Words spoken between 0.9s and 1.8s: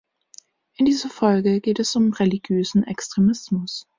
Folge geht